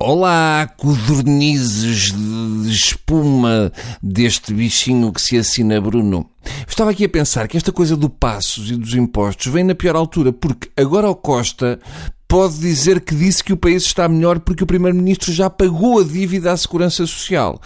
[0.00, 6.24] Olá, codornizes de espuma deste bichinho que se assina Bruno.
[6.68, 9.96] Estava aqui a pensar que esta coisa do passos e dos impostos vem na pior
[9.96, 11.80] altura, porque agora o Costa
[12.28, 16.04] pode dizer que disse que o país está melhor porque o Primeiro-Ministro já pagou a
[16.04, 17.60] dívida à Segurança Social.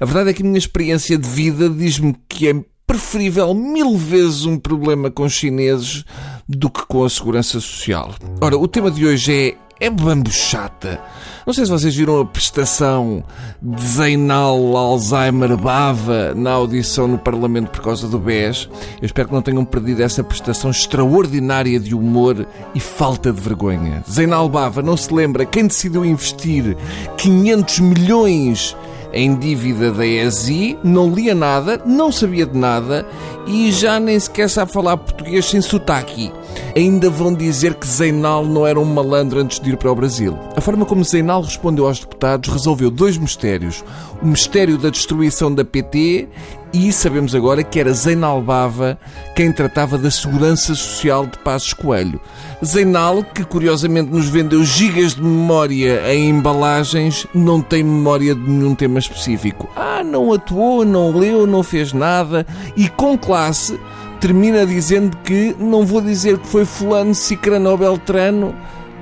[0.00, 4.46] A verdade é que a minha experiência de vida diz-me que é preferível mil vezes
[4.46, 6.02] um problema com os chineses
[6.48, 8.14] do que com a Segurança Social.
[8.40, 11.00] Ora, o tema de hoje é é bambuchata.
[11.46, 13.22] Não sei se vocês viram a prestação
[13.60, 18.68] de Alzheimer Bava na audição no Parlamento por causa do BES.
[19.00, 24.02] Eu espero que não tenham perdido essa prestação extraordinária de humor e falta de vergonha.
[24.10, 26.76] Zeinal Bava não se lembra quem decidiu investir
[27.16, 28.76] 500 milhões
[29.12, 33.06] em dívida da ESI, não lia nada, não sabia de nada
[33.46, 36.32] e já nem sequer sabe falar português sem sotaque.
[36.76, 40.38] Ainda vão dizer que Zeinal não era um malandro antes de ir para o Brasil.
[40.56, 43.84] A forma como Zeinal respondeu aos deputados resolveu dois mistérios.
[44.22, 46.28] O mistério da destruição da PT
[46.74, 48.98] e sabemos agora que era Zeinal Bava
[49.36, 52.20] quem tratava da segurança social de Passos Coelho.
[52.64, 58.74] Zeinal, que curiosamente nos vendeu gigas de memória em embalagens, não tem memória de nenhum
[58.74, 59.70] tema específico.
[59.76, 62.44] Ah, não atuou, não leu, não fez nada
[62.76, 63.78] e com classe
[64.24, 68.54] termina dizendo que não vou dizer que foi fulano, cicrano beltrano,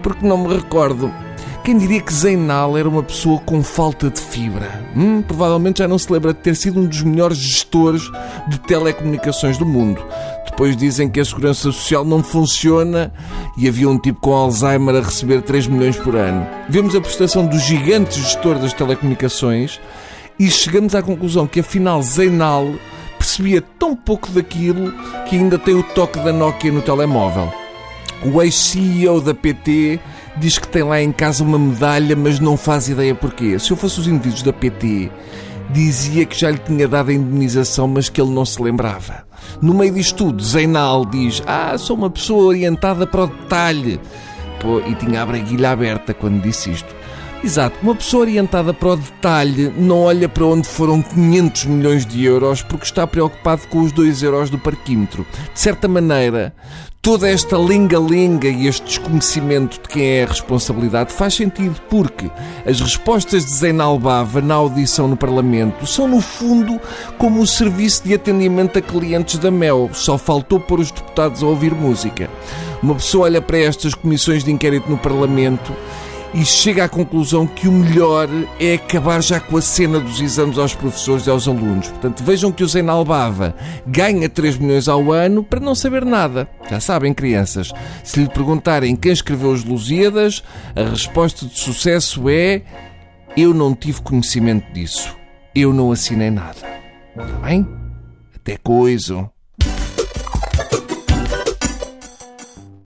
[0.00, 1.12] porque não me recordo.
[1.64, 4.80] Quem diria que Zeinal era uma pessoa com falta de fibra?
[4.96, 8.02] Hum, provavelmente já não se lembra de ter sido um dos melhores gestores
[8.48, 10.00] de telecomunicações do mundo.
[10.48, 13.12] Depois dizem que a segurança social não funciona
[13.56, 16.46] e havia um tipo com Alzheimer a receber 3 milhões por ano.
[16.68, 19.80] Vemos a prestação do gigante gestor das telecomunicações
[20.38, 22.72] e chegamos à conclusão que afinal Zeinal
[23.38, 24.92] percebia tão pouco daquilo
[25.28, 27.52] que ainda tem o toque da Nokia no telemóvel.
[28.24, 30.00] O ex-CEO da PT
[30.36, 33.56] diz que tem lá em casa uma medalha, mas não faz ideia porquê.
[33.58, 35.10] Se eu fosse os indivíduos da PT,
[35.70, 39.24] dizia que já lhe tinha dado a indemnização, mas que ele não se lembrava.
[39.62, 44.00] No meio disto tudo, Zeinal diz: Ah, sou uma pessoa orientada para o detalhe.
[44.60, 46.92] Pô, e tinha a braguilha aberta quando disse isto.
[47.42, 52.24] Exato, uma pessoa orientada para o detalhe não olha para onde foram 500 milhões de
[52.24, 55.24] euros porque está preocupado com os 2 euros do parquímetro.
[55.54, 56.52] De certa maneira,
[57.00, 62.28] toda esta linga-linga e este desconhecimento de quem é a responsabilidade faz sentido porque
[62.66, 66.80] as respostas de Zeinal Bava na audição no Parlamento são, no fundo,
[67.18, 69.90] como o serviço de atendimento a clientes da MEL.
[69.92, 72.28] Só faltou pôr os deputados a ouvir música.
[72.82, 75.72] Uma pessoa olha para estas comissões de inquérito no Parlamento
[76.34, 78.28] e chega à conclusão que o melhor
[78.60, 81.88] é acabar já com a cena dos exames aos professores e aos alunos.
[81.88, 83.54] Portanto, vejam que o Zena Bava
[83.86, 86.48] ganha 3 milhões ao ano para não saber nada.
[86.70, 87.72] Já sabem, crianças,
[88.04, 90.42] se lhe perguntarem quem escreveu os Lusíadas,
[90.76, 92.62] a resposta de sucesso é:
[93.36, 95.16] Eu não tive conhecimento disso.
[95.54, 96.58] Eu não assinei nada.
[97.16, 97.66] Está bem?
[98.36, 99.30] Até coisa.